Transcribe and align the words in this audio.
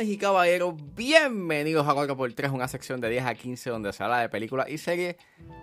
Y 0.00 0.16
caballeros, 0.16 0.74
bienvenidos 0.94 1.88
a 1.88 1.92
4x3, 1.92 2.52
una 2.52 2.68
sección 2.68 3.00
de 3.00 3.10
10 3.10 3.24
a 3.24 3.34
15 3.34 3.70
donde 3.70 3.92
se 3.92 4.04
habla 4.04 4.20
de 4.20 4.28
películas 4.28 4.68
y 4.68 4.78
series 4.78 5.16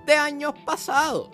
de 0.06 0.14
años 0.14 0.54
pasados. 0.66 1.30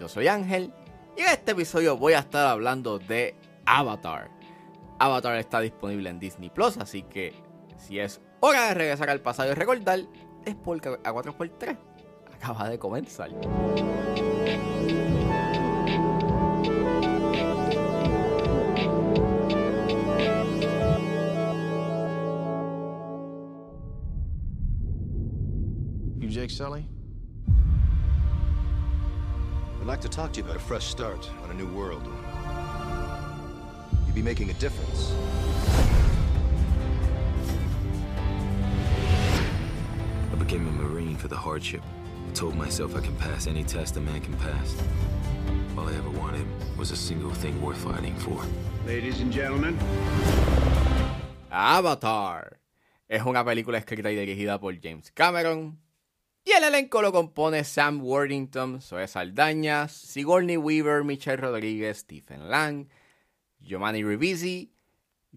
Yo 0.00 0.08
soy 0.08 0.28
Ángel 0.28 0.72
y 1.14 1.20
en 1.20 1.28
este 1.28 1.52
episodio 1.52 1.98
voy 1.98 2.14
a 2.14 2.20
estar 2.20 2.46
hablando 2.46 2.98
de 2.98 3.34
Avatar. 3.66 4.30
Avatar 4.98 5.36
está 5.36 5.60
disponible 5.60 6.08
en 6.08 6.18
Disney 6.18 6.48
Plus, 6.48 6.78
así 6.78 7.02
que 7.02 7.34
si 7.76 7.98
es 7.98 8.22
hora 8.40 8.68
de 8.68 8.74
regresar 8.74 9.10
al 9.10 9.20
pasado 9.20 9.50
y 9.50 9.54
recordar, 9.54 10.00
es 10.46 10.54
porque 10.54 10.88
a 10.88 11.12
4x3 11.12 11.76
acaba 12.32 12.70
de 12.70 12.78
comenzar. 12.78 13.30
Jake 26.48 26.56
Sully? 26.56 26.88
I'd 29.80 29.86
like 29.86 30.00
to 30.00 30.08
talk 30.08 30.32
to 30.32 30.40
you 30.40 30.44
about 30.44 30.56
a 30.56 30.60
fresh 30.60 30.86
start 30.86 31.28
on 31.42 31.50
a 31.50 31.54
new 31.54 31.68
world. 31.68 32.02
You'd 34.06 34.14
be 34.14 34.22
making 34.22 34.48
a 34.48 34.54
difference. 34.54 35.12
I 40.32 40.36
became 40.36 40.66
a 40.66 40.72
Marine 40.72 41.16
for 41.16 41.28
the 41.28 41.36
hardship. 41.36 41.82
I 42.26 42.32
told 42.32 42.56
myself 42.56 42.96
I 42.96 43.00
can 43.00 43.14
pass 43.16 43.46
any 43.46 43.62
test 43.62 43.96
a 43.96 44.00
man 44.00 44.20
can 44.22 44.34
pass. 44.34 44.74
All 45.76 45.86
I 45.86 45.94
ever 45.94 46.10
wanted 46.10 46.46
was 46.78 46.90
a 46.92 46.96
single 46.96 47.30
thing 47.30 47.60
worth 47.60 47.78
fighting 47.78 48.14
for. 48.16 48.42
Ladies 48.86 49.20
and 49.20 49.30
gentlemen, 49.30 49.78
Avatar. 51.50 52.58
Es 53.08 53.22
una 53.22 53.44
película 53.44 53.78
escrita 53.78 54.10
y 54.10 54.16
dirigida 54.16 54.58
por 54.58 54.74
James 54.80 55.10
Cameron. 55.12 55.87
Y 56.48 56.52
el 56.52 56.64
elenco 56.64 57.02
lo 57.02 57.12
compone 57.12 57.62
Sam 57.62 58.00
Worthington, 58.02 58.80
Zoe 58.80 59.06
Saldaña, 59.06 59.86
Sigourney 59.86 60.56
Weaver, 60.56 61.04
Michelle 61.04 61.36
Rodríguez, 61.36 61.98
Stephen 61.98 62.48
Lang, 62.48 62.88
Giovanni 63.60 64.02
Ribisi, 64.02 64.72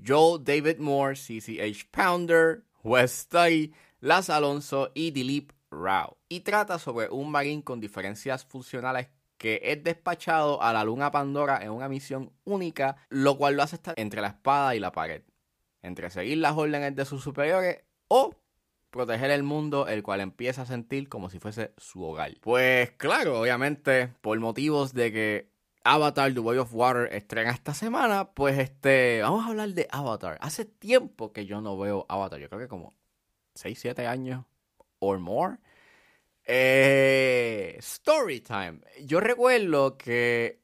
Joel 0.01 0.41
David 0.41 0.77
Moore, 0.77 1.15
CCH 1.15 1.89
Pounder, 1.91 2.63
Wes 2.81 3.11
Study, 3.11 3.73
Las 3.99 4.29
Alonso 4.29 4.93
y 4.93 5.11
Dilip 5.11 5.51
Rao. 5.69 6.17
Y 6.29 6.39
trata 6.39 6.79
sobre 6.79 7.09
un 7.09 7.29
marín 7.29 7.61
con 7.61 7.81
diferencias 7.81 8.45
funcionales 8.45 9.09
que 9.37 9.59
es 9.65 9.83
despachado 9.83 10.61
a 10.61 10.71
la 10.71 10.85
luna 10.85 11.11
Pandora 11.11 11.61
en 11.61 11.71
una 11.71 11.89
misión 11.89 12.31
única, 12.45 12.95
lo 13.09 13.37
cual 13.37 13.55
lo 13.55 13.63
hace 13.63 13.75
estar 13.75 13.95
entre 13.97 14.21
la 14.21 14.29
espada 14.29 14.75
y 14.75 14.79
la 14.79 14.93
pared 14.93 15.23
entre 15.81 16.09
seguir 16.09 16.37
las 16.37 16.55
órdenes 16.55 16.95
de 16.95 17.05
sus 17.05 17.23
superiores 17.23 17.83
o 18.07 18.35
proteger 18.91 19.31
el 19.31 19.43
mundo, 19.43 19.87
el 19.87 20.03
cual 20.03 20.21
empieza 20.21 20.61
a 20.63 20.65
sentir 20.65 21.09
como 21.09 21.29
si 21.29 21.39
fuese 21.39 21.73
su 21.77 22.03
hogar. 22.03 22.33
Pues 22.41 22.91
claro, 22.91 23.39
obviamente, 23.39 24.09
por 24.21 24.39
motivos 24.39 24.93
de 24.93 25.11
que 25.11 25.51
Avatar 25.83 26.33
The 26.33 26.39
Way 26.39 26.57
of 26.59 26.73
Water 26.73 27.13
estrena 27.13 27.51
esta 27.51 27.73
semana, 27.73 28.31
pues 28.33 28.59
este, 28.59 29.21
vamos 29.21 29.45
a 29.45 29.49
hablar 29.49 29.69
de 29.69 29.87
Avatar. 29.91 30.37
Hace 30.41 30.65
tiempo 30.65 31.33
que 31.33 31.45
yo 31.45 31.61
no 31.61 31.77
veo 31.77 32.05
Avatar, 32.09 32.39
yo 32.39 32.49
creo 32.49 32.61
que 32.61 32.67
como 32.67 32.93
6, 33.55 33.79
7 33.79 34.05
años 34.05 34.45
or 34.99 35.19
more. 35.19 35.57
Eh, 36.45 37.75
story 37.79 38.41
time. 38.41 38.81
Yo 39.03 39.19
recuerdo 39.19 39.97
que 39.97 40.59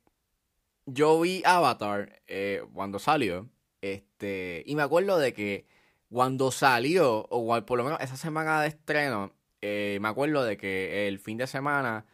yo 0.86 1.20
vi 1.22 1.42
Avatar 1.46 2.22
eh, 2.28 2.64
cuando 2.74 3.00
salió. 3.00 3.50
Este, 3.82 4.64
y 4.66 4.76
me 4.76 4.84
acuerdo 4.84 5.18
de 5.18 5.34
que 5.34 5.68
cuando 6.10 6.52
salió, 6.52 7.28
o 7.30 7.66
por 7.66 7.78
lo 7.78 7.84
menos 7.84 8.00
esa 8.02 8.18
semana 8.18 8.62
de 8.62 8.70
estreno, 8.70 9.34
eh, 9.62 9.98
me 10.02 10.08
acuerdo 10.08 10.44
de 10.44 10.58
que 10.58 11.08
el 11.08 11.20
fin 11.20 11.38
de 11.38 11.48
semana 11.48 12.06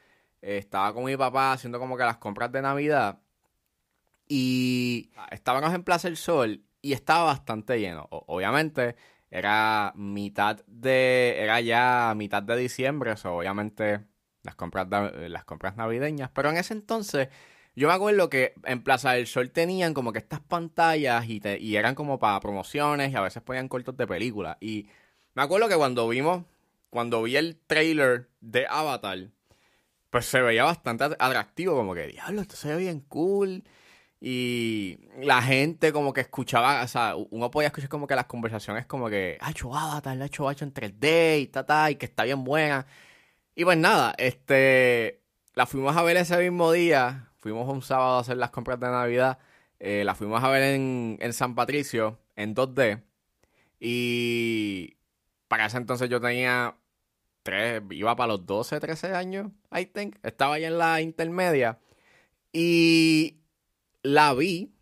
eh, 0.41 0.57
estaba 0.57 0.93
con 0.93 1.05
mi 1.05 1.15
papá 1.17 1.53
haciendo 1.53 1.79
como 1.79 1.97
que 1.97 2.03
las 2.03 2.17
compras 2.17 2.51
de 2.51 2.61
Navidad. 2.61 3.19
Y 4.27 5.11
estábamos 5.31 5.73
en 5.73 5.83
Plaza 5.83 6.07
del 6.07 6.17
Sol 6.17 6.63
y 6.81 6.93
estaba 6.93 7.25
bastante 7.25 7.79
lleno. 7.79 8.07
Obviamente 8.11 8.95
era 9.29 9.93
mitad 9.95 10.63
de. 10.67 11.35
Era 11.39 11.61
ya 11.61 12.13
mitad 12.15 12.43
de 12.43 12.57
diciembre. 12.57 13.13
O 13.25 13.29
obviamente 13.29 14.05
las 14.43 14.55
compras, 14.55 14.87
las 14.89 15.45
compras 15.45 15.75
navideñas. 15.77 16.29
Pero 16.33 16.49
en 16.49 16.57
ese 16.57 16.73
entonces. 16.73 17.29
Yo 17.75 17.87
me 17.87 17.93
acuerdo 17.93 18.29
que 18.29 18.53
en 18.65 18.83
Plaza 18.83 19.13
del 19.13 19.25
Sol 19.27 19.49
tenían 19.51 19.93
como 19.93 20.13
que 20.13 20.19
estas 20.19 20.39
pantallas 20.41 21.27
y, 21.27 21.39
te- 21.39 21.59
y 21.59 21.75
eran 21.75 21.95
como 21.95 22.19
para 22.19 22.39
promociones 22.39 23.11
y 23.11 23.15
a 23.15 23.21
veces 23.21 23.41
ponían 23.41 23.67
cortos 23.67 23.97
de 23.97 24.05
películas. 24.07 24.57
Y 24.61 24.87
me 25.33 25.41
acuerdo 25.43 25.67
que 25.67 25.75
cuando 25.75 26.07
vimos, 26.07 26.43
cuando 26.89 27.23
vi 27.23 27.35
el 27.35 27.57
trailer 27.65 28.29
de 28.41 28.67
Avatar, 28.69 29.29
pues 30.09 30.25
se 30.27 30.41
veía 30.41 30.63
bastante 30.65 31.05
atractivo, 31.05 31.75
como 31.75 31.95
que, 31.95 32.07
diablo, 32.07 32.41
esto 32.41 32.55
se 32.55 32.69
ve 32.69 32.77
bien 32.77 32.99
cool. 33.01 33.63
Y 34.21 34.99
la 35.21 35.41
gente 35.41 35.91
como 35.91 36.13
que 36.13 36.21
escuchaba, 36.21 36.83
o 36.83 36.87
sea, 36.87 37.15
uno 37.15 37.51
podía 37.51 37.67
escuchar 37.67 37.89
como 37.89 38.07
que 38.07 38.15
las 38.15 38.25
conversaciones 38.27 38.85
como 38.85 39.09
que, 39.09 39.37
ha 39.41 39.51
hecho 39.51 39.75
Avatar, 39.75 40.21
ha 40.21 40.25
hecho 40.25 40.49
hecho 40.51 40.63
en 40.65 40.73
3D 40.73 41.39
y 41.41 41.47
ta, 41.47 41.65
ta, 41.65 41.91
y 41.91 41.95
que 41.95 42.05
está 42.05 42.23
bien 42.23 42.43
buena. 42.43 42.85
Y 43.55 43.65
pues 43.65 43.77
nada, 43.77 44.13
este, 44.17 45.21
la 45.55 45.65
fuimos 45.65 45.95
a 45.97 46.03
ver 46.03 46.17
ese 46.17 46.37
mismo 46.37 46.71
día, 46.71 47.31
fuimos 47.43 47.69
un 47.69 47.81
sábado 47.81 48.15
a 48.15 48.19
hacer 48.21 48.37
las 48.37 48.51
compras 48.51 48.79
de 48.79 48.87
Navidad, 48.87 49.37
eh, 49.79 50.03
la 50.05 50.15
fuimos 50.15 50.41
a 50.41 50.49
ver 50.49 50.63
en, 50.63 51.17
en 51.19 51.33
San 51.33 51.55
Patricio, 51.55 52.17
en 52.37 52.55
2D, 52.55 53.03
y 53.81 54.95
para 55.49 55.65
ese 55.65 55.75
entonces 55.75 56.09
yo 56.09 56.21
tenía 56.21 56.77
tres, 57.43 57.81
iba 57.91 58.15
para 58.15 58.33
los 58.33 58.45
12, 58.45 58.79
13 58.79 59.13
años, 59.13 59.51
I 59.77 59.85
think, 59.87 60.15
estaba 60.23 60.55
ahí 60.55 60.63
en 60.63 60.77
la 60.77 61.01
intermedia, 61.01 61.79
y 62.53 63.41
la 64.03 64.33
vi 64.33 64.73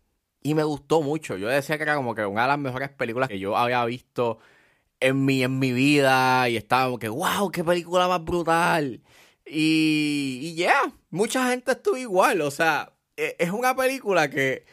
y 0.42 0.54
me 0.54 0.62
gustó 0.62 1.02
mucho. 1.02 1.36
Yo 1.36 1.48
decía 1.48 1.76
que 1.78 1.82
era 1.84 1.96
como 1.96 2.14
que 2.14 2.24
una 2.26 2.42
de 2.42 2.48
las 2.48 2.58
mejores 2.58 2.90
películas 2.90 3.28
que 3.28 3.38
yo 3.40 3.56
había 3.56 3.84
visto 3.84 4.38
en 5.00 5.24
mi, 5.24 5.42
en 5.42 5.58
mi 5.58 5.72
vida. 5.72 6.48
Y 6.48 6.56
estaba 6.56 6.98
que, 6.98 7.08
wow, 7.08 7.50
qué 7.50 7.64
película 7.64 8.08
más 8.08 8.24
brutal. 8.24 9.02
Y, 9.54 10.38
y 10.42 10.54
ya, 10.54 10.90
mucha 11.10 11.48
gente 11.50 11.72
estuvo 11.72 11.98
igual. 11.98 12.40
O 12.40 12.50
sea, 12.50 12.94
e- 13.16 13.36
es 13.38 13.50
una 13.50 13.76
película 13.76 14.30
que 14.30 14.64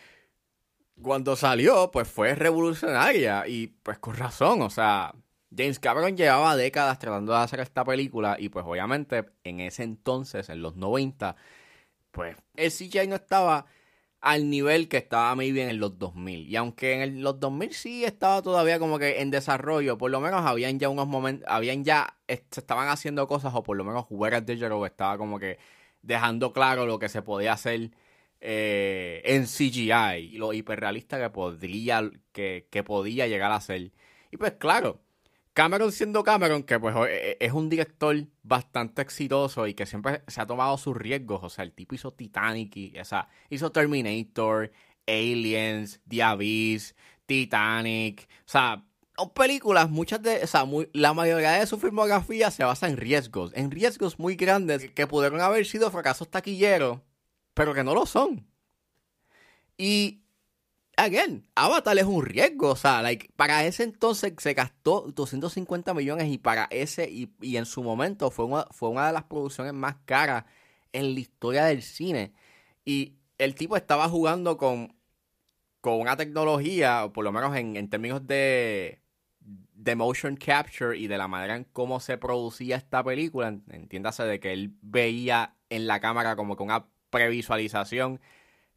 cuando 1.01 1.35
salió, 1.35 1.91
pues 1.91 2.07
fue 2.07 2.33
revolucionaria. 2.33 3.45
Y 3.47 3.67
pues 3.67 3.99
con 3.99 4.15
razón, 4.15 4.61
o 4.61 4.69
sea, 4.69 5.13
James 5.55 5.79
Cameron 5.79 6.15
llevaba 6.15 6.55
décadas 6.55 6.97
tratando 6.97 7.33
de 7.33 7.39
hacer 7.39 7.59
esta 7.59 7.83
película. 7.83 8.37
Y 8.39 8.47
pues 8.49 8.65
obviamente 8.65 9.25
en 9.43 9.59
ese 9.59 9.83
entonces, 9.83 10.47
en 10.47 10.61
los 10.61 10.77
90, 10.77 11.35
pues 12.11 12.37
el 12.55 12.71
CGI 12.71 13.07
no 13.07 13.15
estaba 13.15 13.65
al 14.21 14.49
nivel 14.49 14.89
que 14.89 14.97
estaba 14.97 15.33
maybe 15.35 15.69
en 15.69 15.79
los 15.79 15.97
2000. 15.97 16.47
Y 16.47 16.55
aunque 16.57 16.93
en 16.93 17.01
el- 17.01 17.21
los 17.21 17.39
2000 17.39 17.73
sí 17.73 18.03
estaba 18.05 18.41
todavía 18.41 18.79
como 18.79 18.99
que 18.99 19.21
en 19.21 19.31
desarrollo, 19.31 19.97
por 19.97 20.11
lo 20.11 20.19
menos 20.19 20.41
habían 20.45 20.79
ya 20.79 20.89
unos 20.89 21.07
momentos, 21.07 21.45
habían 21.49 21.83
ya, 21.85 22.17
se 22.27 22.59
estaban 22.59 22.89
haciendo 22.89 23.27
cosas, 23.27 23.53
o 23.55 23.63
por 23.63 23.77
lo 23.77 23.83
menos 23.85 24.05
Whereas 24.09 24.45
Digital 24.45 24.83
estaba 24.85 25.17
como 25.17 25.39
que 25.39 25.57
dejando 26.01 26.53
claro 26.53 26.85
lo 26.85 26.99
que 26.99 27.09
se 27.09 27.21
podía 27.21 27.53
hacer 27.53 27.91
eh, 28.41 29.21
en 29.25 29.47
CGI 29.47 30.17
y 30.33 30.37
lo 30.37 30.53
hiperrealista 30.53 31.19
que 31.19 31.29
podría, 31.29 32.09
que, 32.31 32.67
que 32.71 32.83
podía 32.83 33.27
llegar 33.27 33.51
a 33.51 33.61
ser. 33.61 33.91
Y 34.31 34.37
pues 34.37 34.53
claro, 34.53 35.01
Cameron 35.59 35.91
siendo 35.91 36.23
Cameron, 36.23 36.63
que 36.63 36.79
pues 36.79 36.95
e- 36.95 37.31
e- 37.31 37.37
es 37.45 37.51
un 37.51 37.67
director 37.67 38.15
bastante 38.43 39.01
exitoso 39.01 39.67
y 39.67 39.73
que 39.73 39.85
siempre 39.85 40.23
se 40.25 40.39
ha 40.39 40.47
tomado 40.47 40.77
sus 40.77 40.95
riesgos. 40.95 41.41
O 41.43 41.49
sea, 41.49 41.65
el 41.65 41.73
tipo 41.73 41.95
hizo 41.95 42.13
Titanic, 42.13 42.77
y, 42.77 42.97
o 42.97 43.03
sea, 43.03 43.27
hizo 43.49 43.69
Terminator, 43.69 44.71
Aliens, 45.05 45.99
The 46.07 46.23
Abyss, 46.23 46.95
Titanic. 47.25 48.29
O 48.45 48.49
sea, 48.49 48.85
películas, 49.35 49.89
muchas 49.89 50.21
de, 50.21 50.41
o 50.41 50.47
sea, 50.47 50.63
muy- 50.63 50.89
la 50.93 51.13
mayoría 51.13 51.51
de 51.51 51.67
su 51.67 51.77
filmografía 51.77 52.51
se 52.51 52.63
basa 52.63 52.87
en 52.87 52.95
riesgos, 52.95 53.51
en 53.53 53.69
riesgos 53.69 54.17
muy 54.17 54.37
grandes 54.37 54.89
que 54.91 55.07
pudieron 55.07 55.41
haber 55.41 55.65
sido 55.65 55.91
fracasos 55.91 56.29
taquilleros, 56.31 57.01
pero 57.53 57.73
que 57.73 57.83
no 57.83 57.93
lo 57.93 58.05
son. 58.05 58.47
Y 59.77 60.21
again, 60.99 61.47
Avatar 61.55 61.97
es 61.97 62.05
un 62.05 62.25
riesgo, 62.25 62.71
o 62.71 62.75
sea, 62.75 63.01
like, 63.01 63.31
para 63.35 63.65
ese 63.65 63.83
entonces 63.83 64.33
se 64.37 64.53
gastó 64.53 65.11
250 65.15 65.93
millones 65.93 66.27
y 66.27 66.37
para 66.37 66.67
ese, 66.71 67.09
y, 67.09 67.33
y 67.41 67.57
en 67.57 67.65
su 67.65 67.83
momento 67.83 68.31
fue 68.31 68.45
una, 68.45 68.67
fue 68.71 68.89
una 68.89 69.07
de 69.07 69.13
las 69.13 69.23
producciones 69.23 69.73
más 69.73 69.95
caras 70.05 70.45
en 70.93 71.13
la 71.13 71.19
historia 71.19 71.65
del 71.65 71.81
cine. 71.81 72.33
Y 72.85 73.15
el 73.37 73.55
tipo 73.55 73.77
estaba 73.77 74.09
jugando 74.09 74.57
con, 74.57 74.95
con 75.81 75.99
una 75.99 76.17
tecnología, 76.17 77.09
por 77.13 77.23
lo 77.23 77.31
menos 77.31 77.55
en, 77.55 77.77
en 77.77 77.89
términos 77.89 78.25
de, 78.27 79.01
de 79.39 79.95
motion 79.95 80.35
capture 80.35 80.97
y 80.97 81.07
de 81.07 81.17
la 81.17 81.27
manera 81.27 81.55
en 81.55 81.63
cómo 81.65 81.99
se 81.99 82.17
producía 82.17 82.75
esta 82.75 83.03
película, 83.03 83.47
entiéndase 83.69 84.23
de 84.23 84.39
que 84.39 84.53
él 84.53 84.75
veía 84.81 85.55
en 85.69 85.87
la 85.87 85.99
cámara 85.99 86.35
como 86.35 86.57
que 86.57 86.63
una 86.63 86.87
previsualización 87.09 88.19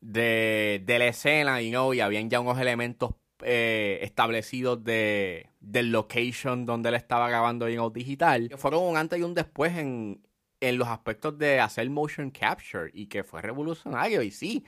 de, 0.03 0.83
de 0.85 0.99
la 0.99 1.07
escena 1.07 1.63
y 1.63 1.71
no, 1.71 1.95
y 1.95 2.01
habían 2.01 2.29
ya 2.29 2.41
unos 2.41 2.59
elementos 2.59 3.15
eh, 3.45 4.01
establecidos 4.03 4.85
de, 4.85 5.49
del 5.61 5.91
location 5.91 6.67
donde 6.67 6.91
él 6.91 6.97
estaba 6.97 7.29
grabando 7.29 7.69
you 7.69 7.77
know, 7.77 7.91
digital, 7.91 8.49
que 8.49 8.57
fueron 8.59 8.83
un 8.83 8.97
antes 8.97 9.19
y 9.19 9.23
un 9.23 9.33
después 9.33 9.77
en, 9.79 10.21
en 10.61 10.79
los 10.79 10.89
aspectos 10.89 11.39
de 11.39 11.61
hacer 11.61 11.89
motion 11.89 12.31
capture 12.31 12.91
y 12.93 13.07
que 13.07 13.25
fue 13.25 13.41
revolucionario 13.41 14.23
y 14.23 14.31
sí. 14.31 14.65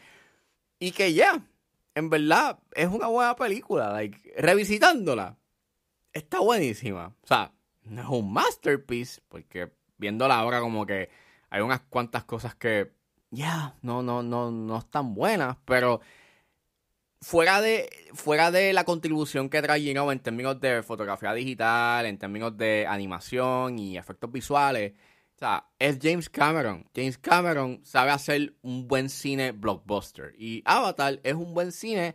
Y 0.78 0.92
que 0.92 1.12
ya, 1.12 1.44
en 1.94 2.10
verdad, 2.10 2.58
es 2.72 2.88
una 2.88 3.08
buena 3.08 3.36
película. 3.36 3.92
Like, 3.92 4.34
revisitándola, 4.38 5.36
está 6.12 6.40
buenísima. 6.40 7.14
O 7.22 7.26
sea, 7.26 7.52
no 7.82 8.02
es 8.02 8.08
un 8.08 8.32
masterpiece, 8.32 9.20
porque 9.28 9.72
viéndola 9.98 10.38
ahora 10.38 10.60
como 10.60 10.86
que 10.86 11.10
hay 11.50 11.60
unas 11.60 11.80
cuantas 11.80 12.24
cosas 12.24 12.54
que, 12.54 12.92
ya, 13.34 13.76
no, 13.82 14.02
no, 14.02 14.22
no, 14.22 14.50
no 14.50 14.78
están 14.78 15.14
buenas, 15.14 15.56
pero 15.64 16.00
fuera 17.20 17.60
de, 17.60 17.88
fuera 18.14 18.50
de 18.50 18.72
la 18.72 18.84
contribución 18.84 19.48
que 19.48 19.62
trae 19.62 19.80
Gino 19.80 20.10
en 20.12 20.20
términos 20.20 20.60
de 20.60 20.82
fotografía 20.82 21.32
digital, 21.32 22.06
en 22.06 22.18
términos 22.18 22.56
de 22.56 22.86
animación 22.86 23.78
y 23.78 23.96
efectos 23.96 24.30
visuales, 24.30 24.92
o 25.36 25.38
sea, 25.38 25.66
es 25.78 25.98
James 26.00 26.28
Cameron. 26.30 26.88
James 26.94 27.18
Cameron 27.18 27.80
sabe 27.84 28.12
hacer 28.12 28.54
un 28.62 28.86
buen 28.86 29.08
cine 29.08 29.50
blockbuster. 29.52 30.32
Y 30.38 30.62
Avatar 30.64 31.20
es 31.24 31.34
un 31.34 31.54
buen 31.54 31.72
cine 31.72 32.14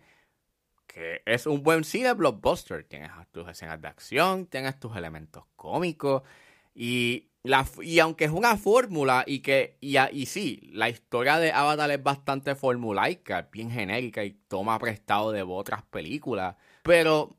que 0.87 1.21
es 1.25 1.45
un 1.45 1.61
buen 1.61 1.83
cine 1.83 2.13
blockbuster. 2.13 2.85
Tienes 2.85 3.11
tus 3.31 3.47
escenas 3.49 3.81
de 3.81 3.87
acción, 3.89 4.45
tienes 4.47 4.79
tus 4.79 4.95
elementos 4.95 5.43
cómicos. 5.57 6.23
Y, 6.73 7.28
y 7.81 7.99
aunque 7.99 8.25
es 8.25 8.31
una 8.31 8.57
fórmula 8.57 9.23
y 9.25 9.39
que, 9.39 9.77
y, 9.79 9.97
y 9.97 10.25
sí, 10.25 10.69
la 10.73 10.89
historia 10.89 11.39
de 11.39 11.51
Avatar 11.51 11.89
es 11.91 12.03
bastante 12.03 12.55
formulaica, 12.55 13.49
bien 13.51 13.71
genérica 13.71 14.23
y 14.23 14.31
toma 14.47 14.77
prestado 14.77 15.31
de 15.31 15.41
otras 15.43 15.83
películas. 15.83 16.55
Pero 16.83 17.37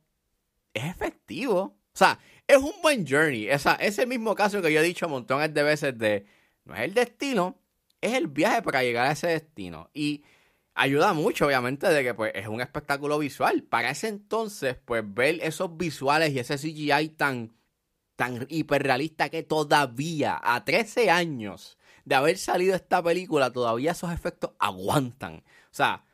es 0.72 0.84
efectivo. 0.84 1.60
O 1.60 1.98
sea, 2.00 2.18
es 2.46 2.56
un 2.56 2.72
buen 2.82 3.06
journey. 3.06 3.48
Esa, 3.48 3.74
ese 3.74 4.06
mismo 4.06 4.34
caso 4.34 4.62
que 4.62 4.72
yo 4.72 4.80
he 4.80 4.84
dicho 4.84 5.08
montones 5.08 5.52
de 5.52 5.62
veces 5.62 5.98
de 5.98 6.24
no 6.64 6.74
es 6.74 6.80
el 6.80 6.94
destino, 6.94 7.58
es 8.00 8.14
el 8.14 8.28
viaje 8.28 8.62
para 8.62 8.82
llegar 8.82 9.06
a 9.06 9.12
ese 9.12 9.28
destino. 9.28 9.90
Y 9.92 10.24
ayuda 10.74 11.12
mucho, 11.12 11.46
obviamente, 11.46 11.88
de 11.88 12.02
que 12.02 12.14
pues, 12.14 12.32
es 12.34 12.48
un 12.48 12.60
espectáculo 12.60 13.18
visual. 13.18 13.62
Para 13.64 13.90
ese 13.90 14.08
entonces, 14.08 14.76
pues 14.84 15.02
ver 15.06 15.40
esos 15.42 15.76
visuales 15.76 16.32
y 16.32 16.38
ese 16.38 16.56
CGI 16.56 17.10
tan, 17.10 17.52
tan 18.20 18.44
hiperrealista 18.50 19.30
que 19.30 19.42
todavía, 19.42 20.38
a 20.42 20.62
13 20.62 21.08
años 21.08 21.78
de 22.04 22.16
haber 22.16 22.36
salido 22.36 22.74
esta 22.74 23.02
película, 23.02 23.50
todavía 23.50 23.92
esos 23.92 24.12
efectos 24.12 24.50
aguantan. 24.58 25.36
O 25.36 25.70
sea, 25.70 26.04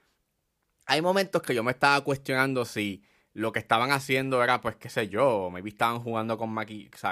hay 0.86 1.02
momentos 1.02 1.42
que 1.42 1.52
yo 1.52 1.64
me 1.64 1.72
estaba 1.72 2.00
cuestionando 2.04 2.64
si 2.64 3.02
lo 3.32 3.50
que 3.50 3.58
estaban 3.58 3.90
haciendo 3.90 4.40
era, 4.44 4.60
pues, 4.60 4.76
qué 4.76 4.88
sé 4.88 5.08
yo, 5.08 5.50
maybe 5.50 5.70
estaban 5.70 6.00
jugando 6.00 6.38
con, 6.38 6.54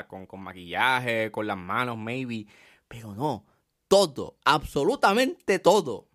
con, 0.07 0.27
con 0.27 0.41
maquillaje, 0.41 1.33
con 1.33 1.49
las 1.49 1.59
manos, 1.59 1.99
maybe. 1.99 2.47
Pero 2.87 3.17
no, 3.17 3.45
todo, 3.89 4.39
absolutamente 4.45 5.59
todo 5.59 6.07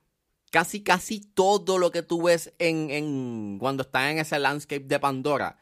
casi, 0.51 0.83
casi 0.83 1.19
todo 1.19 1.79
lo 1.79 1.91
que 1.91 2.01
tú 2.01 2.23
ves 2.23 2.53
en, 2.59 2.89
en 2.91 3.57
cuando 3.59 3.83
están 3.83 4.11
en 4.11 4.19
ese 4.19 4.39
landscape 4.39 4.85
de 4.85 4.99
Pandora 5.01 5.57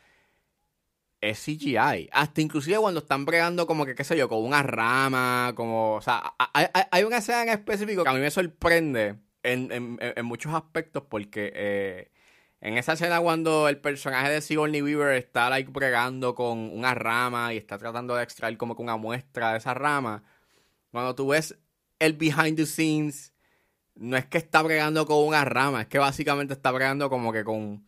es 1.21 1.39
CGI. 1.43 2.09
Hasta 2.11 2.41
inclusive 2.41 2.77
cuando 2.77 2.99
están 3.01 3.25
bregando 3.25 3.67
como 3.67 3.85
que, 3.85 3.95
qué 3.95 4.03
sé 4.03 4.17
yo, 4.17 4.29
con 4.29 4.43
una 4.43 4.63
rama, 4.63 5.53
como... 5.55 5.95
O 5.95 6.01
sea, 6.01 6.33
hay, 6.53 6.67
hay 6.91 7.03
una 7.03 7.17
escena 7.17 7.43
en 7.43 7.49
específico 7.49 8.03
que 8.03 8.09
a 8.09 8.13
mí 8.13 8.19
me 8.19 8.31
sorprende 8.31 9.19
en, 9.43 9.71
en, 9.71 9.97
en 9.99 10.25
muchos 10.25 10.53
aspectos 10.53 11.03
porque 11.09 11.51
eh, 11.55 12.11
en 12.61 12.77
esa 12.77 12.93
escena 12.93 13.19
cuando 13.19 13.69
el 13.69 13.79
personaje 13.79 14.29
de 14.29 14.41
Sigourney 14.41 14.81
Weaver 14.81 15.15
está 15.15 15.49
like 15.49 15.71
bregando 15.71 16.35
con 16.35 16.57
una 16.57 16.93
rama 16.93 17.53
y 17.53 17.57
está 17.57 17.77
tratando 17.77 18.15
de 18.15 18.23
extraer 18.23 18.57
como 18.57 18.75
que 18.75 18.81
una 18.81 18.97
muestra 18.97 19.51
de 19.51 19.59
esa 19.59 19.73
rama, 19.73 20.23
cuando 20.91 21.15
tú 21.15 21.29
ves 21.29 21.57
el 21.99 22.13
behind 22.13 22.57
the 22.57 22.65
scenes 22.65 23.33
no 23.95 24.17
es 24.17 24.25
que 24.25 24.37
está 24.37 24.61
bregando 24.61 25.05
con 25.05 25.25
una 25.25 25.43
rama, 25.45 25.81
es 25.81 25.87
que 25.87 25.99
básicamente 25.99 26.53
está 26.53 26.71
bregando 26.71 27.09
como 27.09 27.33
que 27.33 27.43
con, 27.43 27.85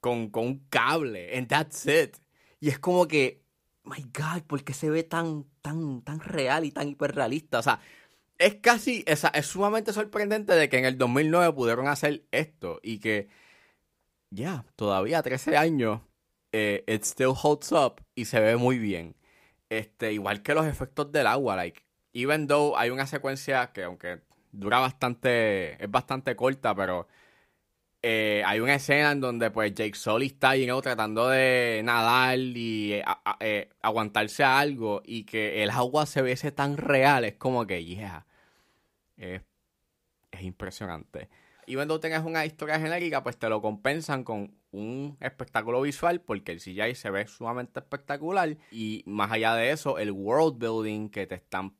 con, 0.00 0.30
con 0.30 0.46
un 0.46 0.66
cable. 0.68 1.36
And 1.36 1.48
that's 1.48 1.86
it. 1.86 2.16
Y 2.62 2.68
es 2.68 2.78
como 2.78 3.08
que, 3.08 3.42
my 3.82 4.04
God, 4.16 4.44
¿por 4.46 4.62
qué 4.62 4.72
se 4.72 4.88
ve 4.88 5.02
tan, 5.02 5.46
tan, 5.62 6.00
tan 6.02 6.20
real 6.20 6.64
y 6.64 6.70
tan 6.70 6.88
hiperrealista? 6.88 7.58
O 7.58 7.62
sea, 7.62 7.80
es 8.38 8.54
casi, 8.54 9.02
es, 9.04 9.24
es 9.34 9.46
sumamente 9.46 9.92
sorprendente 9.92 10.52
de 10.54 10.68
que 10.68 10.78
en 10.78 10.84
el 10.84 10.96
2009 10.96 11.52
pudieron 11.54 11.88
hacer 11.88 12.24
esto 12.30 12.78
y 12.80 13.00
que, 13.00 13.28
ya, 14.30 14.64
todavía 14.76 15.22
13 15.22 15.56
años, 15.56 16.02
eh, 16.52 16.84
it 16.86 17.02
still 17.02 17.32
holds 17.34 17.72
up 17.72 18.00
y 18.14 18.26
se 18.26 18.38
ve 18.38 18.54
muy 18.56 18.78
bien. 18.78 19.16
Este, 19.68 20.12
igual 20.12 20.42
que 20.44 20.54
los 20.54 20.66
efectos 20.66 21.10
del 21.10 21.26
agua, 21.26 21.56
like, 21.56 21.82
even 22.12 22.46
though 22.46 22.78
hay 22.78 22.90
una 22.90 23.08
secuencia 23.08 23.72
que 23.72 23.82
aunque 23.82 24.22
dura 24.52 24.78
bastante, 24.78 25.82
es 25.82 25.90
bastante 25.90 26.36
corta, 26.36 26.76
pero 26.76 27.08
eh, 28.02 28.42
hay 28.44 28.58
una 28.60 28.74
escena 28.74 29.12
en 29.12 29.20
donde 29.20 29.50
pues 29.50 29.72
Jake 29.74 29.94
Sully 29.94 30.26
está 30.26 30.56
you 30.56 30.80
tratando 30.80 31.28
de 31.28 31.82
nadar 31.84 32.38
y 32.38 32.94
eh, 32.94 33.04
eh, 33.40 33.68
aguantarse 33.80 34.42
a 34.42 34.58
algo 34.58 35.02
y 35.04 35.24
que 35.24 35.62
el 35.62 35.70
agua 35.70 36.06
se 36.06 36.20
ve 36.20 36.34
tan 36.52 36.76
real, 36.76 37.24
es 37.24 37.34
como 37.34 37.66
que, 37.66 37.84
yeah, 37.84 38.26
es, 39.16 39.42
es 40.32 40.42
impresionante. 40.42 41.28
Y 41.66 41.76
cuando 41.76 42.00
tengas 42.00 42.24
una 42.24 42.44
historia 42.44 42.80
genérica, 42.80 43.22
pues 43.22 43.38
te 43.38 43.48
lo 43.48 43.62
compensan 43.62 44.24
con 44.24 44.56
un 44.72 45.16
espectáculo 45.20 45.80
visual 45.80 46.20
porque 46.20 46.50
el 46.50 46.58
CGI 46.58 46.96
se 46.96 47.10
ve 47.10 47.26
sumamente 47.28 47.78
espectacular 47.78 48.56
y 48.72 49.04
más 49.06 49.30
allá 49.30 49.54
de 49.54 49.70
eso, 49.70 49.98
el 49.98 50.10
world 50.10 50.58
building 50.58 51.08
que 51.08 51.26
te 51.26 51.36
están 51.36 51.76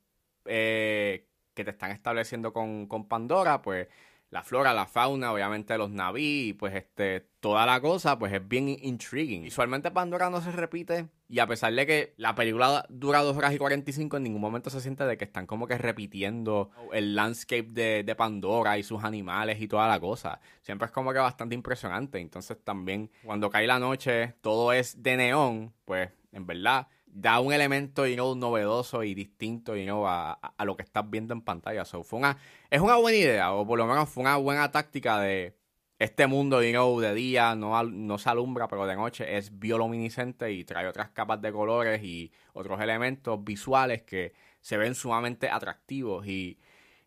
que 1.54 1.64
te 1.64 1.70
están 1.70 1.90
estableciendo 1.90 2.52
con, 2.52 2.88
Pandora, 3.08 3.62
pues 3.62 3.88
la 4.32 4.42
flora, 4.42 4.72
la 4.72 4.86
fauna, 4.86 5.30
obviamente 5.30 5.76
los 5.76 5.90
naví, 5.90 6.54
pues 6.58 6.74
este, 6.74 7.20
toda 7.38 7.66
la 7.66 7.82
cosa, 7.82 8.18
pues 8.18 8.32
es 8.32 8.48
bien 8.48 8.66
intriguing. 8.66 9.42
Visualmente 9.42 9.90
Pandora 9.90 10.30
no 10.30 10.40
se 10.40 10.50
repite, 10.50 11.08
y 11.28 11.38
a 11.38 11.46
pesar 11.46 11.74
de 11.74 11.86
que 11.86 12.14
la 12.16 12.34
película 12.34 12.86
dura 12.88 13.20
2 13.20 13.36
horas 13.36 13.52
y 13.52 13.58
45, 13.58 14.16
en 14.16 14.22
ningún 14.22 14.40
momento 14.40 14.70
se 14.70 14.80
siente 14.80 15.04
de 15.04 15.18
que 15.18 15.24
están 15.24 15.46
como 15.46 15.66
que 15.66 15.76
repitiendo 15.76 16.70
el 16.94 17.14
landscape 17.14 17.68
de, 17.70 18.04
de 18.04 18.14
Pandora 18.14 18.78
y 18.78 18.82
sus 18.82 19.04
animales 19.04 19.60
y 19.60 19.68
toda 19.68 19.86
la 19.86 20.00
cosa. 20.00 20.40
Siempre 20.62 20.86
es 20.86 20.92
como 20.92 21.12
que 21.12 21.18
bastante 21.18 21.54
impresionante. 21.54 22.18
Entonces 22.18 22.56
también 22.64 23.10
cuando 23.24 23.50
cae 23.50 23.66
la 23.66 23.78
noche, 23.78 24.34
todo 24.40 24.72
es 24.72 25.02
de 25.02 25.18
neón, 25.18 25.74
pues 25.84 26.10
en 26.32 26.46
verdad 26.46 26.88
da 27.12 27.40
un 27.40 27.52
elemento 27.52 28.06
you 28.06 28.14
know, 28.14 28.34
novedoso 28.34 29.02
y 29.02 29.14
distinto 29.14 29.76
you 29.76 29.84
know, 29.84 30.06
a, 30.08 30.32
a, 30.32 30.64
lo 30.64 30.76
que 30.76 30.82
estás 30.82 31.08
viendo 31.08 31.34
en 31.34 31.42
pantalla. 31.42 31.84
So, 31.84 32.02
fue 32.02 32.18
una, 32.18 32.38
es 32.70 32.80
una 32.80 32.96
buena 32.96 33.18
idea, 33.18 33.52
o 33.52 33.66
por 33.66 33.78
lo 33.78 33.86
menos 33.86 34.08
fue 34.08 34.22
una 34.22 34.36
buena 34.36 34.70
táctica 34.72 35.20
de 35.20 35.56
este 35.98 36.26
mundo 36.26 36.62
you 36.62 36.70
know, 36.70 36.98
de 37.00 37.14
día, 37.14 37.54
no, 37.54 37.80
no 37.84 38.18
se 38.18 38.28
alumbra, 38.30 38.66
pero 38.66 38.86
de 38.86 38.96
noche 38.96 39.36
es 39.36 39.58
bioluminiscente 39.58 40.50
y 40.52 40.64
trae 40.64 40.88
otras 40.88 41.10
capas 41.10 41.40
de 41.42 41.52
colores 41.52 42.02
y 42.02 42.32
otros 42.54 42.80
elementos 42.80 43.44
visuales 43.44 44.02
que 44.02 44.32
se 44.60 44.78
ven 44.78 44.94
sumamente 44.94 45.48
atractivos. 45.50 46.26
Y, 46.26 46.58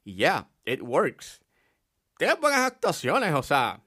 y 0.04 0.16
yeah, 0.16 0.48
it 0.66 0.82
works. 0.82 1.42
Tienes 2.18 2.40
buenas 2.40 2.60
actuaciones, 2.60 3.34
o 3.34 3.44
sea, 3.44 3.82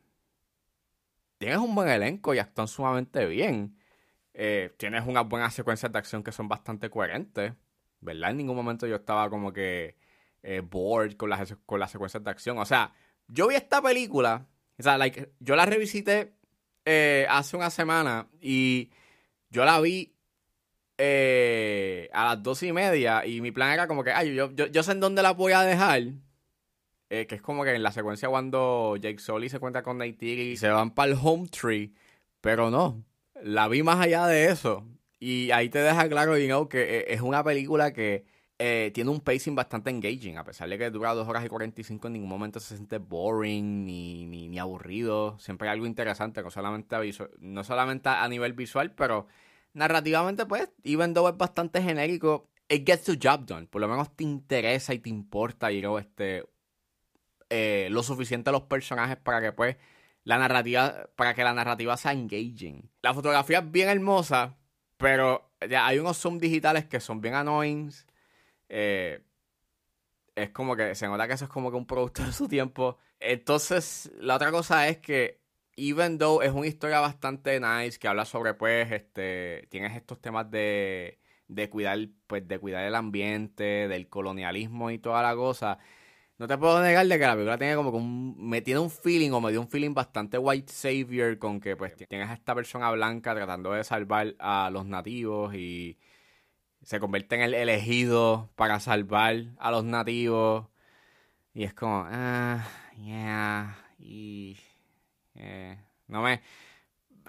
tienes 1.39 1.59
un 1.59 1.75
buen 1.75 1.89
elenco 1.89 2.35
y 2.35 2.39
actúan 2.39 2.69
sumamente 2.69 3.25
bien. 3.27 3.78
Eh, 4.41 4.73
tienes 4.77 5.05
unas 5.05 5.29
buenas 5.29 5.53
secuencias 5.53 5.91
de 5.91 5.99
acción 5.99 6.23
que 6.23 6.31
son 6.31 6.47
bastante 6.47 6.89
coherentes, 6.91 7.55
¿verdad? 8.01 8.31
En 8.31 8.37
ningún 8.37 8.55
momento 8.55 8.87
yo 8.87 8.95
estaba 8.95 9.29
como 9.29 9.53
que 9.53 9.97
eh, 10.45 10.61
bored 10.61 11.17
con 11.17 11.29
las, 11.31 11.57
con 11.67 11.81
las 11.81 11.91
secuencias 11.91 12.23
de 12.23 12.31
acción. 12.31 12.57
O 12.59 12.65
sea, 12.65 12.95
yo 13.27 13.49
vi 13.49 13.57
esta 13.57 13.83
película, 13.83 14.47
o 14.79 14.83
sea, 14.85 14.97
yo 15.41 15.57
la 15.57 15.67
revisité 15.67 16.35
eh, 16.85 17.27
hace 17.29 17.57
una 17.57 17.69
semana 17.71 18.29
y 18.41 18.93
yo 19.51 19.65
la 19.65 19.81
vi 19.81 20.15
a 22.13 22.25
las 22.25 22.41
dos 22.41 22.63
y 22.63 22.73
media 22.73 23.27
y 23.27 23.41
mi 23.41 23.51
plan 23.51 23.73
era 23.73 23.89
como 23.89 24.05
que, 24.05 24.13
ay, 24.13 24.37
yo, 24.37 24.53
yo, 24.53 24.83
sé 24.85 24.93
en 24.93 25.01
dónde 25.01 25.23
la 25.23 25.33
voy 25.33 25.51
a 25.53 25.63
dejar. 25.63 26.01
que 27.09 27.27
es 27.29 27.43
como 27.43 27.65
que 27.65 27.75
en 27.75 27.83
la 27.83 27.91
secuencia 27.91 28.29
cuando 28.29 28.97
Jake 28.99 29.19
Sully 29.19 29.49
se 29.49 29.59
cuenta 29.59 29.83
con 29.83 29.99
Neytiri 29.99 30.53
y 30.53 30.57
se 30.57 30.69
van 30.69 30.93
para 30.95 31.11
el 31.11 31.19
home 31.21 31.49
tree. 31.49 31.93
Pero 32.41 32.71
no, 32.71 33.05
la 33.43 33.69
vi 33.69 33.83
más 33.83 34.01
allá 34.01 34.27
de 34.27 34.47
eso. 34.47 34.85
Y 35.21 35.51
ahí 35.51 35.69
te 35.69 35.81
deja 35.81 36.09
claro, 36.09 36.39
you 36.39 36.69
que 36.69 36.99
eh, 37.01 37.05
es 37.09 37.21
una 37.21 37.43
película 37.43 37.93
que 37.93 38.25
eh, 38.61 38.91
tiene 38.93 39.11
un 39.11 39.21
pacing 39.21 39.55
bastante 39.55 39.91
engaging. 39.91 40.37
A 40.37 40.45
pesar 40.45 40.69
de 40.69 40.79
que 40.79 40.91
dura 40.91 41.15
2 41.15 41.29
horas 41.29 41.45
y 41.45 41.49
45, 41.49 42.07
en 42.09 42.13
ningún 42.15 42.29
momento 42.29 42.61
se 42.61 42.77
siente 42.77 42.99
boring 42.99 43.85
ni, 43.85 44.27
ni, 44.27 44.59
aburrido. 44.59 45.39
Siempre 45.39 45.69
hay 45.69 45.75
algo 45.75 45.87
interesante, 45.87 46.43
no 46.43 47.65
solamente, 47.65 48.09
a 48.09 48.29
nivel 48.29 48.53
visual, 48.53 48.93
pero 48.95 49.27
narrativamente, 49.75 50.47
pues, 50.47 50.71
even 50.85 51.15
though 51.15 51.29
es 51.29 51.37
bastante 51.37 51.83
genérico, 51.83 52.49
it 52.69 52.85
gets 52.87 53.05
the 53.05 53.19
job 53.21 53.47
done. 53.47 53.67
Por 53.67 53.81
lo 53.81 53.89
menos 53.89 54.15
te 54.17 54.25
interesa 54.25 54.95
y 54.95 54.99
te 54.99 55.09
importa, 55.09 55.71
you 55.71 55.99
este, 55.99 56.45
eh, 57.51 57.89
lo 57.91 58.03
suficiente 58.03 58.51
a 58.51 58.53
los 58.53 58.63
personajes 58.63 59.17
para 59.17 59.41
que, 59.41 59.53
pues, 59.53 59.77
la 60.29 60.37
narrativa, 60.37 61.09
para 61.17 61.33
que 61.33 61.43
la 61.43 61.55
narrativa 61.55 61.97
sea 61.97 62.13
engaging. 62.13 62.91
La 63.01 63.15
fotografía 63.15 63.61
es 63.61 63.73
bien 63.73 63.89
hermosa, 63.89 64.59
pero 64.99 65.53
ya 65.67 65.87
hay 65.87 65.99
unos 65.99 66.19
zoom 66.19 66.39
digitales 66.39 66.85
que 66.85 67.01
son 67.01 67.23
bien 67.23 67.33
annoying. 67.33 67.91
Eh, 68.69 69.23
es 70.35 70.51
como 70.51 70.77
que 70.77 70.95
se 70.95 71.07
nota 71.07 71.27
que 71.27 71.33
eso 71.33 71.47
es 71.47 71.51
como 71.51 71.71
que 71.71 71.79
un 71.79 71.87
producto 71.87 72.23
de 72.23 72.33
su 72.33 72.47
tiempo. 72.47 72.99
Entonces, 73.19 74.13
la 74.21 74.37
otra 74.37 74.51
cosa 74.51 74.87
es 74.89 74.99
que, 74.99 75.41
even 75.77 76.19
though 76.19 76.43
es 76.43 76.53
una 76.53 76.67
historia 76.67 77.01
bastante 77.01 77.59
nice, 77.59 77.99
que 77.99 78.09
habla 78.09 78.27
sobre, 78.27 78.53
pues, 78.53 78.93
este, 78.93 79.67
tienes 79.71 79.97
estos 79.97 80.21
temas 80.21 80.51
de, 80.51 81.21
de 81.47 81.71
cuidar, 81.71 82.01
pues, 82.27 82.47
de 82.47 82.59
cuidar 82.59 82.85
el 82.85 82.97
ambiente, 82.97 83.89
del 83.89 84.11
colonialismo 84.11 84.91
y 84.91 84.99
toda 84.99 85.23
la 85.23 85.35
cosa. 85.35 85.79
No 86.39 86.47
te 86.47 86.57
puedo 86.57 86.81
negar 86.81 87.05
de 87.07 87.19
que 87.19 87.27
la 87.27 87.33
película 87.33 87.59
tiene 87.59 87.75
como 87.75 87.91
que 87.91 87.97
un, 87.97 88.37
me 88.39 88.63
tiene 88.63 88.79
un 88.79 88.91
feeling 88.91 89.33
o 89.33 89.41
me 89.41 89.51
dio 89.51 89.61
un 89.61 89.69
feeling 89.69 89.93
bastante 89.93 90.39
white 90.39 90.73
savior 90.73 91.37
con 91.39 91.61
que 91.61 91.77
pues 91.77 91.97
tienes 91.97 92.31
a 92.31 92.35
esta 92.35 92.55
persona 92.55 92.91
blanca 92.93 93.35
tratando 93.35 93.73
de 93.73 93.83
salvar 93.83 94.37
a 94.39 94.71
los 94.73 94.87
nativos 94.87 95.53
y 95.57 95.99
se 96.83 97.01
convierte 97.01 97.35
en 97.35 97.43
el 97.43 97.55
elegido 97.55 98.51
para 98.55 98.79
salvar 98.79 99.47
a 99.59 99.71
los 99.73 99.83
nativos. 99.85 100.67
Y 101.55 101.65
es 101.65 101.75
como, 101.75 102.07
ah, 102.09 102.65
yeah, 102.97 103.77
y... 103.99 104.57
Eh, 105.35 105.77
no 106.07 106.23
me... 106.23 106.41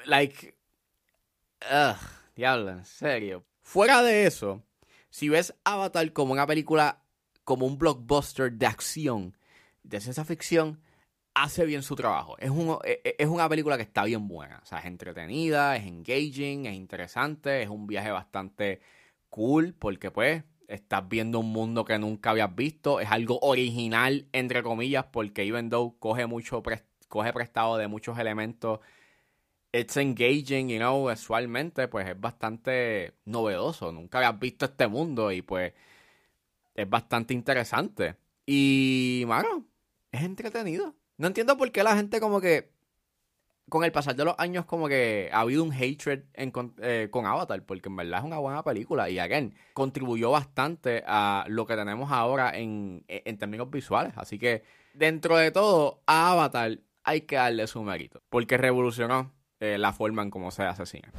Like... 0.06 0.56
Ugh, 1.64 1.98
diablo, 2.36 2.70
en 2.70 2.86
serio. 2.86 3.44
Fuera 3.64 4.04
de 4.04 4.28
eso, 4.28 4.64
si 5.10 5.30
ves 5.30 5.56
Avatar 5.64 6.14
como 6.14 6.32
una 6.32 6.46
película, 6.46 7.02
como 7.50 7.66
un 7.66 7.80
blockbuster 7.80 8.52
de 8.52 8.68
acción, 8.68 9.36
de 9.82 10.00
ciencia 10.00 10.24
ficción, 10.24 10.80
hace 11.34 11.66
bien 11.66 11.82
su 11.82 11.96
trabajo. 11.96 12.38
Es, 12.38 12.52
un, 12.52 12.78
e, 12.84 13.02
e, 13.04 13.16
es 13.18 13.28
una 13.28 13.50
película 13.50 13.76
que 13.76 13.82
está 13.82 14.04
bien 14.04 14.28
buena. 14.28 14.60
O 14.62 14.66
sea, 14.68 14.78
es 14.78 14.86
entretenida, 14.86 15.76
es 15.76 15.88
engaging, 15.88 16.68
es 16.68 16.76
interesante, 16.76 17.64
es 17.64 17.70
un 17.70 17.88
viaje 17.88 18.12
bastante 18.12 18.82
cool 19.32 19.74
porque 19.74 20.12
pues 20.12 20.44
estás 20.68 21.10
viendo 21.10 21.40
un 21.40 21.52
mundo 21.52 21.86
que 21.86 21.98
nunca 21.98 22.30
habías 22.30 22.56
visto, 22.56 23.00
es 23.00 23.10
algo 23.10 23.40
original 23.42 24.28
entre 24.32 24.62
comillas 24.62 25.06
porque 25.12 25.42
even 25.42 25.72
though 25.72 25.98
coge 25.98 26.28
mucho 26.28 26.62
coge 27.08 27.34
prestado 27.34 27.78
de 27.78 27.88
muchos 27.88 28.20
elementos 28.20 28.80
it's 29.72 29.98
engaging, 29.98 30.70
you 30.70 30.78
know, 30.78 31.12
usualmente 31.12 31.88
pues 31.88 32.08
es 32.08 32.20
bastante 32.22 33.16
novedoso, 33.26 33.92
nunca 33.92 34.20
habías 34.20 34.40
visto 34.40 34.66
este 34.66 34.88
mundo 34.88 35.32
y 35.32 35.42
pues 35.42 35.74
es 36.82 36.90
bastante 36.90 37.34
interesante. 37.34 38.16
Y, 38.46 39.24
mano, 39.28 39.66
es 40.12 40.22
entretenido. 40.22 40.96
No 41.18 41.28
entiendo 41.28 41.58
por 41.58 41.72
qué 41.72 41.84
la 41.84 41.96
gente 41.96 42.20
como 42.20 42.40
que 42.40 42.72
con 43.70 43.84
el 43.84 43.92
pasar 43.92 44.16
de 44.16 44.26
los 44.26 44.36
años 44.40 44.66
como 44.66 44.88
que 44.88 45.30
ha 45.32 45.42
habido 45.42 45.64
un 45.64 45.72
hatred 45.72 46.24
eh, 46.34 47.08
con 47.12 47.26
Avatar, 47.26 47.64
porque 47.64 47.88
en 47.88 47.96
verdad 47.96 48.20
es 48.20 48.26
una 48.26 48.40
buena 48.40 48.64
película 48.64 49.10
y 49.10 49.20
again, 49.20 49.54
contribuyó 49.74 50.32
bastante 50.32 51.04
a 51.06 51.46
lo 51.48 51.68
que 51.68 51.76
tenemos 51.76 52.12
ahora 52.12 52.58
en, 52.58 53.06
en 53.08 53.38
términos 53.38 53.70
visuales. 53.70 54.14
Así 54.16 54.40
que 54.40 54.64
dentro 54.94 55.38
de 55.38 55.52
todo, 55.52 56.02
a 56.08 56.32
Avatar 56.32 56.80
hay 57.04 57.22
que 57.22 57.36
darle 57.36 57.68
su 57.68 57.84
mérito, 57.84 58.22
porque 58.30 58.58
revolucionó 58.58 59.32
eh, 59.60 59.78
la 59.78 59.94
forma 59.94 60.24
en 60.24 60.32
cómo 60.32 60.52
se 60.52 60.64
asesina. 60.64 61.12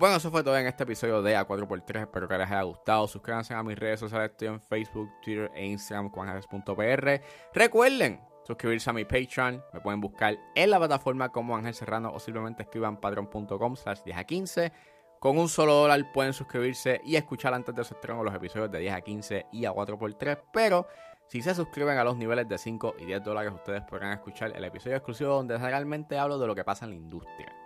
Bueno, 0.00 0.16
eso 0.16 0.30
fue 0.30 0.42
todo 0.42 0.56
en 0.56 0.66
este 0.66 0.84
episodio 0.84 1.20
de 1.20 1.36
A4x3. 1.36 2.00
Espero 2.00 2.26
que 2.26 2.38
les 2.38 2.46
haya 2.46 2.62
gustado. 2.62 3.06
Suscríbanse 3.06 3.52
a 3.52 3.62
mis 3.62 3.78
redes 3.78 4.00
sociales. 4.00 4.30
Estoy 4.30 4.48
en 4.48 4.58
Facebook, 4.58 5.10
Twitter 5.20 5.50
e 5.54 5.66
Instagram, 5.66 6.08
juanjares.pr. 6.10 7.20
Recuerden 7.52 8.18
suscribirse 8.42 8.88
a 8.88 8.94
mi 8.94 9.04
Patreon. 9.04 9.62
Me 9.74 9.80
pueden 9.82 10.00
buscar 10.00 10.38
en 10.54 10.70
la 10.70 10.78
plataforma 10.78 11.28
como 11.28 11.54
Ángel 11.54 11.74
Serrano 11.74 12.14
o 12.14 12.18
simplemente 12.18 12.62
escriban 12.62 12.98
patreon.com 12.98 13.76
slash 13.76 14.00
10 14.02 14.16
a 14.16 14.24
15. 14.24 14.72
Con 15.18 15.36
un 15.36 15.50
solo 15.50 15.74
dólar 15.74 16.10
pueden 16.14 16.32
suscribirse 16.32 17.02
y 17.04 17.16
escuchar 17.16 17.52
antes 17.52 17.74
de 17.74 17.84
su 17.84 17.92
estreno 17.92 18.24
los 18.24 18.34
episodios 18.34 18.70
de 18.70 18.78
10 18.78 18.94
a 18.94 19.00
15 19.02 19.46
y 19.52 19.66
a 19.66 19.72
4x3. 19.72 20.44
Pero 20.50 20.88
si 21.26 21.42
se 21.42 21.54
suscriben 21.54 21.98
a 21.98 22.04
los 22.04 22.16
niveles 22.16 22.48
de 22.48 22.56
5 22.56 22.94
y 23.00 23.04
10 23.04 23.22
dólares, 23.22 23.52
ustedes 23.52 23.82
podrán 23.82 24.12
escuchar 24.12 24.56
el 24.56 24.64
episodio 24.64 24.96
exclusivo 24.96 25.34
donde 25.34 25.58
realmente 25.58 26.18
hablo 26.18 26.38
de 26.38 26.46
lo 26.46 26.54
que 26.54 26.64
pasa 26.64 26.86
en 26.86 26.92
la 26.92 26.96
industria. 26.96 27.59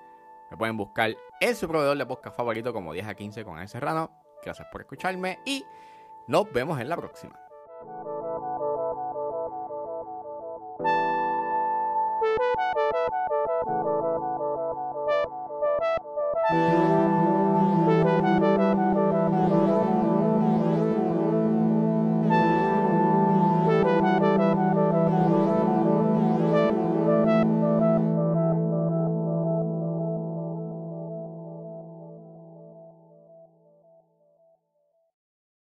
Me 0.55 0.59
pueden 0.59 0.77
buscar 0.77 1.17
en 1.41 1.57
su 1.57 1.67
proveedor 1.67 1.99
de 1.99 2.07
podcast 2.07 2.37
favorito 2.37 2.73
como 2.73 2.93
10 2.93 3.09
a 3.09 3.15
15 3.17 3.45
con 3.45 3.55
Ángel 3.55 3.71
Serrano. 3.71 4.13
Gracias 4.41 4.69
por 4.71 4.83
escucharme 4.83 5.41
y 5.45 5.65
nos 6.29 6.53
vemos 6.53 6.81
en 6.81 6.89
la 6.89 6.97
próxima. 6.97 7.41